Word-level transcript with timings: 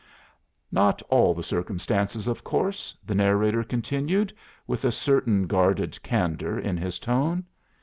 "Not 0.71 1.03
all 1.09 1.35
the 1.35 1.43
circumstances, 1.43 2.25
of 2.25 2.43
course," 2.43 2.97
the 3.05 3.13
narrator 3.13 3.63
continued, 3.63 4.33
with 4.65 4.83
a 4.83 4.91
certain 4.91 5.45
guarded 5.45 6.01
candour 6.01 6.57
in 6.57 6.75
his 6.75 6.97
tone. 6.97 7.45